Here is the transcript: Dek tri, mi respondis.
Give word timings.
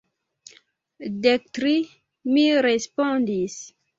Dek 1.25 1.43
tri, 1.59 1.75
mi 2.31 2.47
respondis. 2.69 3.61